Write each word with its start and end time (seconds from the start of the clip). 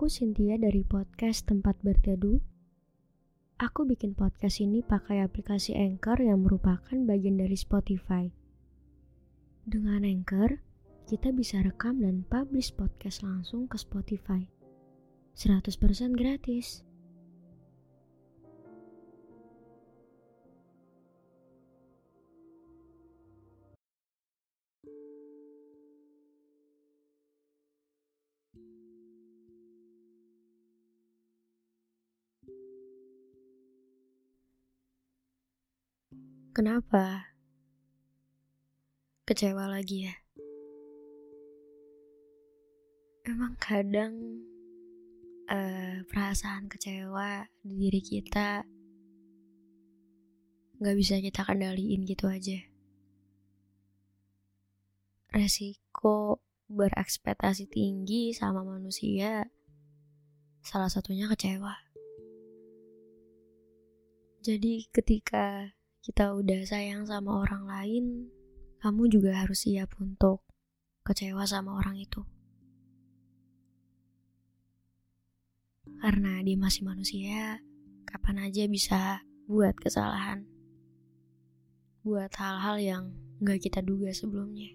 Aku 0.00 0.08
Cynthia 0.08 0.56
dari 0.56 0.80
podcast 0.80 1.44
Tempat 1.44 1.76
Berteduh. 1.84 2.40
Aku 3.60 3.84
bikin 3.84 4.16
podcast 4.16 4.64
ini 4.64 4.80
pakai 4.80 5.20
aplikasi 5.20 5.76
Anchor 5.76 6.24
yang 6.24 6.40
merupakan 6.40 6.96
bagian 7.04 7.36
dari 7.36 7.52
Spotify. 7.52 8.32
Dengan 9.68 10.08
Anchor, 10.08 10.64
kita 11.04 11.36
bisa 11.36 11.60
rekam 11.60 12.00
dan 12.00 12.24
publish 12.32 12.72
podcast 12.72 13.20
langsung 13.20 13.68
ke 13.68 13.76
Spotify. 13.76 14.48
100% 15.36 15.68
gratis. 16.16 16.80
Kenapa? 36.50 37.30
Kecewa 39.22 39.70
lagi 39.70 40.10
ya? 40.10 40.14
Emang 43.22 43.54
kadang 43.62 44.18
uh, 45.46 46.02
perasaan 46.10 46.66
kecewa 46.66 47.46
di 47.62 47.74
diri 47.86 48.02
kita 48.02 48.66
nggak 50.82 50.96
bisa 50.98 51.22
kita 51.22 51.46
kendaliin 51.46 52.02
gitu 52.02 52.26
aja. 52.26 52.58
Resiko 55.30 56.42
berekspektasi 56.66 57.70
tinggi 57.70 58.34
sama 58.34 58.66
manusia 58.66 59.46
salah 60.66 60.90
satunya 60.90 61.30
kecewa. 61.30 61.78
Jadi 64.42 64.90
ketika 64.90 65.78
kita 66.00 66.32
udah 66.32 66.64
sayang 66.64 67.04
sama 67.04 67.44
orang 67.44 67.68
lain, 67.68 68.04
kamu 68.80 69.12
juga 69.12 69.36
harus 69.36 69.68
siap 69.68 69.92
untuk 70.00 70.40
kecewa 71.04 71.44
sama 71.44 71.76
orang 71.76 72.00
itu. 72.00 72.24
Karena 76.00 76.40
dia 76.40 76.56
masih 76.56 76.88
manusia, 76.88 77.60
kapan 78.08 78.48
aja 78.48 78.64
bisa 78.64 79.20
buat 79.44 79.76
kesalahan. 79.76 80.48
Buat 82.00 82.32
hal-hal 82.40 82.76
yang 82.80 83.04
gak 83.44 83.60
kita 83.60 83.84
duga 83.84 84.08
sebelumnya. 84.16 84.72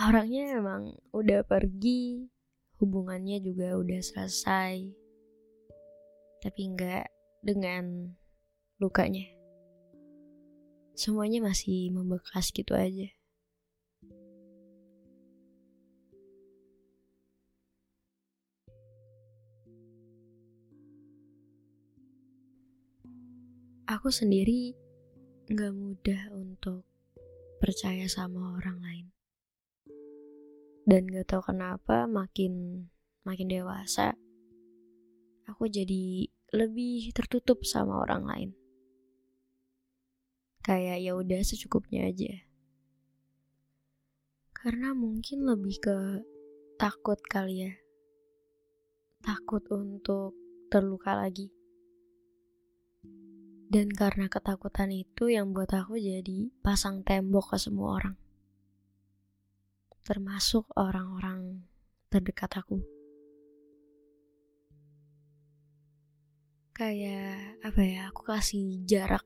Orangnya 0.00 0.56
emang 0.56 0.96
udah 1.12 1.44
pergi, 1.44 2.32
hubungannya 2.80 3.44
juga 3.44 3.76
udah 3.76 4.00
selesai, 4.00 5.05
tapi 6.46 6.70
enggak 6.70 7.10
dengan 7.42 8.14
lukanya. 8.78 9.26
Semuanya 10.94 11.42
masih 11.42 11.90
membekas 11.90 12.54
gitu 12.54 12.70
aja. 12.78 13.10
Aku 23.90 24.14
sendiri 24.14 24.78
gak 25.50 25.74
mudah 25.74 26.30
untuk 26.30 26.86
percaya 27.58 28.06
sama 28.06 28.54
orang 28.54 28.78
lain. 28.78 29.06
Dan 30.86 31.10
gak 31.10 31.26
tahu 31.26 31.50
kenapa 31.50 32.06
makin 32.06 32.86
makin 33.26 33.50
dewasa, 33.50 34.14
aku 35.50 35.66
jadi 35.66 36.30
lebih 36.54 37.10
tertutup 37.10 37.66
sama 37.66 38.06
orang 38.06 38.22
lain. 38.26 38.50
Kayak 40.62 40.98
ya 41.02 41.12
udah 41.14 41.40
secukupnya 41.42 42.06
aja. 42.10 42.42
Karena 44.54 44.94
mungkin 44.94 45.46
lebih 45.46 45.78
ke 45.78 45.96
takut 46.78 47.18
kali 47.26 47.70
ya. 47.70 47.72
Takut 49.22 49.62
untuk 49.70 50.34
terluka 50.70 51.14
lagi. 51.14 51.50
Dan 53.66 53.90
karena 53.90 54.30
ketakutan 54.30 54.94
itu 54.94 55.26
yang 55.26 55.50
buat 55.50 55.70
aku 55.74 55.98
jadi 55.98 56.54
pasang 56.62 57.02
tembok 57.02 57.54
ke 57.54 57.58
semua 57.58 57.98
orang. 57.98 58.16
Termasuk 60.06 60.70
orang-orang 60.78 61.66
terdekat 62.10 62.62
aku. 62.62 62.95
Kayak 66.76 67.56
apa 67.64 67.80
ya 67.80 68.00
aku 68.12 68.20
kasih 68.28 68.84
jarak. 68.84 69.24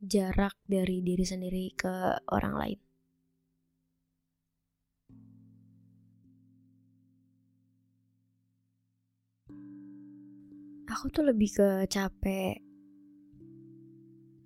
Jarak 0.00 0.56
dari 0.64 1.04
diri 1.04 1.24
sendiri 1.28 1.76
ke 1.76 1.92
orang 2.32 2.54
lain. 2.56 2.80
Aku 10.88 11.12
tuh 11.12 11.28
lebih 11.28 11.52
ke 11.52 11.84
capek 11.84 12.56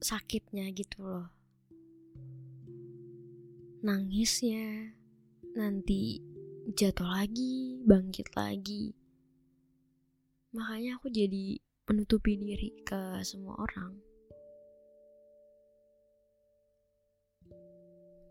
sakitnya 0.03 0.67
gitu 0.75 1.07
loh. 1.07 1.31
Nangisnya 3.87 4.91
nanti 5.55 6.19
jatuh 6.75 7.07
lagi 7.07 7.79
bangkit 7.87 8.35
lagi 8.35 9.00
Makanya 10.51 10.99
aku 10.99 11.07
jadi 11.15 11.63
menutupi 11.87 12.35
diri 12.35 12.75
ke 12.83 13.23
semua 13.23 13.55
orang. 13.59 13.95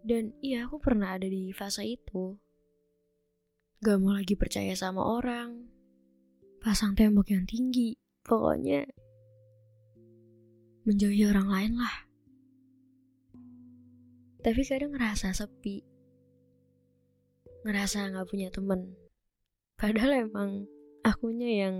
Dan 0.03 0.31
iya 0.39 0.67
aku 0.67 0.79
pernah 0.79 1.15
ada 1.15 1.27
di 1.27 1.51
fase 1.51 1.83
itu. 1.83 2.35
Gak 3.79 3.99
mau 3.99 4.11
lagi 4.11 4.35
percaya 4.35 4.75
sama 4.75 5.03
orang. 5.03 5.67
Pasang 6.59 6.95
tembok 6.95 7.31
yang 7.31 7.47
tinggi. 7.47 7.95
Pokoknya 8.23 8.83
menjauhi 10.83 11.23
orang 11.27 11.47
lain 11.47 11.73
lah. 11.79 11.95
Tapi 14.39 14.61
kadang 14.67 14.95
ngerasa 14.95 15.31
sepi. 15.35 15.83
Ngerasa 17.63 18.11
gak 18.11 18.27
punya 18.27 18.51
temen. 18.51 18.95
Padahal 19.79 20.27
emang 20.27 20.67
akunya 21.09 21.65
yang 21.65 21.75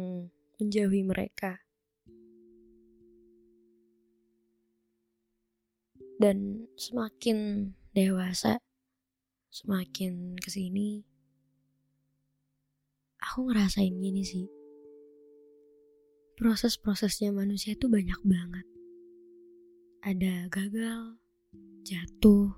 menjauhi 0.57 1.05
mereka. 1.05 1.61
Dan 6.19 6.67
semakin 6.75 7.71
dewasa, 7.95 8.59
semakin 9.53 10.35
ke 10.35 10.49
sini, 10.51 11.05
aku 13.23 13.47
ngerasain 13.47 13.95
gini 13.95 14.25
sih. 14.27 14.47
Proses-prosesnya 16.35 17.31
manusia 17.31 17.77
itu 17.77 17.87
banyak 17.87 18.19
banget. 18.27 18.67
Ada 20.03 20.51
gagal, 20.51 21.19
jatuh, 21.87 22.51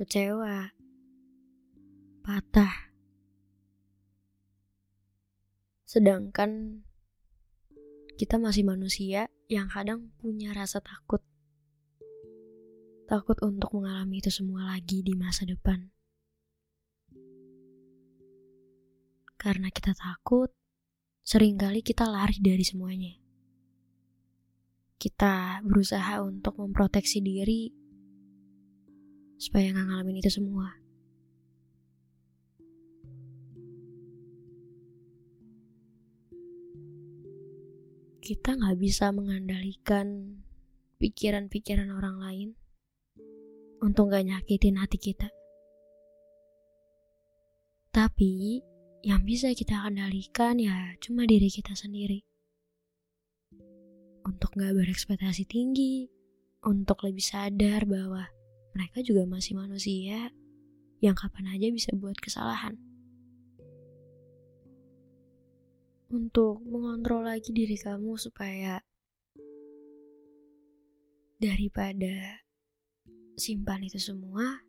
kecewa, 0.00 0.72
patah, 2.24 2.81
Sedangkan 5.92 6.80
kita 8.16 8.40
masih 8.40 8.64
manusia 8.64 9.28
yang 9.52 9.68
kadang 9.68 10.08
punya 10.16 10.56
rasa 10.56 10.80
takut. 10.80 11.20
Takut 13.04 13.36
untuk 13.44 13.76
mengalami 13.76 14.24
itu 14.24 14.32
semua 14.32 14.72
lagi 14.72 15.04
di 15.04 15.12
masa 15.12 15.44
depan. 15.44 15.92
Karena 19.36 19.68
kita 19.68 19.92
takut, 19.92 20.48
sering 21.20 21.60
kali 21.60 21.84
kita 21.84 22.08
lari 22.08 22.40
dari 22.40 22.64
semuanya. 22.64 23.12
Kita 24.96 25.60
berusaha 25.60 26.24
untuk 26.24 26.56
memproteksi 26.56 27.20
diri 27.20 27.68
supaya 29.36 29.76
nggak 29.76 29.92
ngalamin 29.92 30.24
itu 30.24 30.40
semua. 30.40 30.81
Kita 38.22 38.54
nggak 38.54 38.78
bisa 38.78 39.10
mengandalkan 39.10 40.38
pikiran-pikiran 41.02 41.90
orang 41.90 42.16
lain 42.22 42.48
untuk 43.82 44.14
gak 44.14 44.22
nyakitin 44.22 44.78
hati 44.78 44.94
kita. 44.94 45.26
Tapi 47.90 48.62
yang 49.02 49.26
bisa 49.26 49.50
kita 49.50 49.82
kendalikan 49.82 50.62
ya 50.62 50.94
cuma 51.02 51.26
diri 51.26 51.50
kita 51.50 51.74
sendiri. 51.74 52.22
Untuk 54.22 54.54
gak 54.54 54.70
berekspektasi 54.70 55.50
tinggi, 55.50 56.06
untuk 56.62 57.02
lebih 57.02 57.26
sadar 57.26 57.82
bahwa 57.90 58.30
mereka 58.78 59.02
juga 59.02 59.26
masih 59.26 59.58
manusia 59.58 60.30
yang 61.02 61.18
kapan 61.18 61.58
aja 61.58 61.66
bisa 61.74 61.90
buat 61.98 62.14
kesalahan. 62.22 62.91
Untuk 66.12 66.60
mengontrol 66.68 67.24
lagi 67.24 67.56
diri 67.56 67.72
kamu 67.72 68.20
supaya 68.20 68.84
daripada 71.40 72.44
simpan 73.40 73.80
itu 73.80 73.96
semua, 73.96 74.60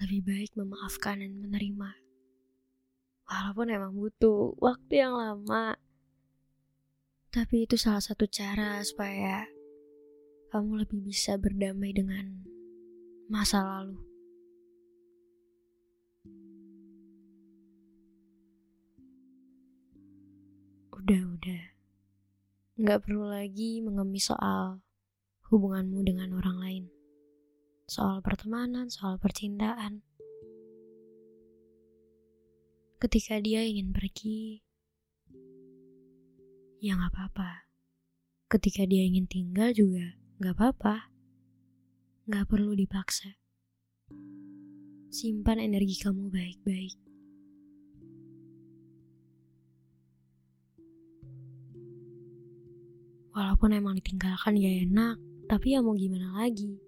lebih 0.00 0.24
baik 0.24 0.56
memaafkan 0.56 1.20
dan 1.20 1.36
menerima. 1.36 2.00
Walaupun 3.28 3.68
emang 3.68 3.92
butuh 3.92 4.56
waktu 4.56 5.04
yang 5.04 5.20
lama, 5.20 5.76
tapi 7.28 7.68
itu 7.68 7.76
salah 7.76 8.00
satu 8.00 8.24
cara 8.24 8.80
supaya 8.80 9.44
kamu 10.48 10.88
lebih 10.88 11.04
bisa 11.04 11.36
berdamai 11.36 11.92
dengan 11.92 12.40
masa 13.28 13.60
lalu. 13.60 14.13
Udah-udah, 21.04 21.64
nggak 22.80 23.04
perlu 23.04 23.28
lagi 23.28 23.84
mengemis 23.84 24.32
soal 24.32 24.80
hubunganmu 25.52 26.00
dengan 26.00 26.32
orang 26.32 26.56
lain, 26.64 26.84
soal 27.84 28.24
pertemanan, 28.24 28.88
soal 28.88 29.20
percintaan. 29.20 30.00
Ketika 32.96 33.36
dia 33.36 33.68
ingin 33.68 33.92
pergi, 33.92 34.64
ya 36.80 36.96
nggak 36.96 37.12
apa-apa. 37.12 37.68
Ketika 38.48 38.88
dia 38.88 39.04
ingin 39.04 39.28
tinggal 39.28 39.76
juga 39.76 40.16
nggak 40.40 40.56
apa-apa. 40.56 41.12
Nggak 42.32 42.48
perlu 42.48 42.72
dipaksa. 42.72 43.36
Simpan 45.12 45.60
energi 45.60 46.00
kamu 46.00 46.32
baik-baik. 46.32 47.03
Walaupun 53.34 53.74
emang 53.74 53.98
ditinggalkan 53.98 54.54
ya 54.54 54.70
enak, 54.86 55.18
tapi 55.50 55.74
ya 55.74 55.82
mau 55.82 55.98
gimana 55.98 56.38
lagi? 56.38 56.78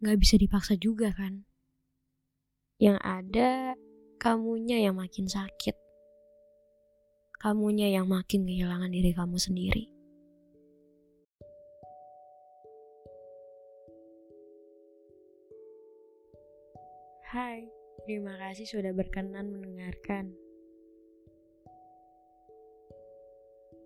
Nggak 0.00 0.18
bisa 0.22 0.38
dipaksa 0.38 0.78
juga 0.78 1.10
kan? 1.10 1.42
Yang 2.78 2.98
ada, 3.02 3.50
kamunya 4.22 4.78
yang 4.86 4.96
makin 4.96 5.26
sakit 5.26 5.86
kamunya 7.46 7.92
yang 7.92 8.08
makin 8.08 8.42
kehilangan 8.42 8.90
diri 8.90 9.12
kamu 9.12 9.36
sendiri. 9.36 9.84
Hai, 17.30 17.68
terima 18.08 18.34
kasih 18.40 18.66
sudah 18.66 18.90
berkenan 18.96 19.52
mendengarkan. 19.52 20.32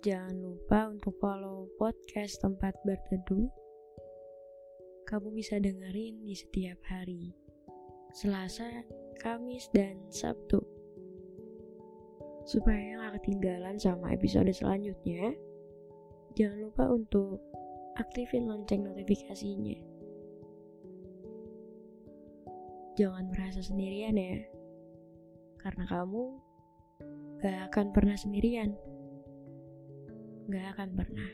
Jangan 0.01 0.33
lupa 0.33 0.89
untuk 0.89 1.13
follow 1.21 1.69
podcast 1.77 2.41
tempat 2.41 2.73
berteduh. 2.89 3.53
Kamu 5.05 5.29
bisa 5.29 5.61
dengerin 5.61 6.25
di 6.25 6.33
setiap 6.33 6.81
hari, 6.89 7.37
Selasa, 8.17 8.81
Kamis, 9.21 9.69
dan 9.77 10.01
Sabtu. 10.09 10.57
Supaya 12.49 12.97
gak 12.97 13.21
ketinggalan 13.21 13.77
sama 13.77 14.17
episode 14.17 14.49
selanjutnya 14.57 15.37
jangan 16.33 16.73
lupa 16.73 16.89
untuk 16.89 17.37
aktifin 18.01 18.49
lonceng 18.49 18.81
notifikasinya. 18.81 19.85
Jangan 22.97 23.29
merasa 23.29 23.61
sendirian 23.61 24.17
ya 24.17 24.49
karena 25.61 25.85
kamu 25.85 26.41
gak 27.45 27.69
akan 27.69 27.93
pernah 27.93 28.17
sendirian 28.17 28.73
gak 30.51 30.67
akan 30.75 30.89
pernah 30.99 31.31